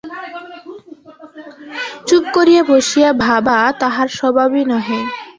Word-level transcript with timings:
চুপ 2.07 2.23
করিয়া 2.33 2.61
বসিয়া 2.69 3.09
ভাবা 3.23 3.57
তাহার 3.81 4.09
স্বভাবই 4.17 4.63
নহে। 4.71 4.99